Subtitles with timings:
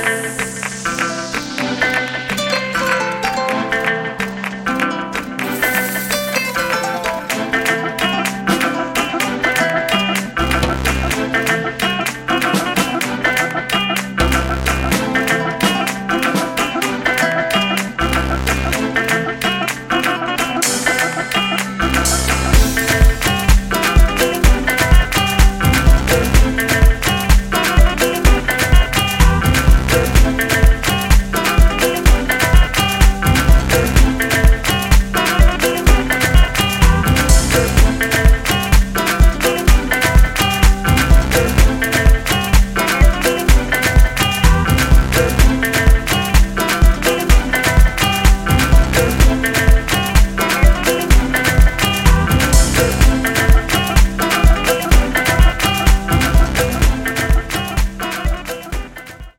[0.00, 0.49] Música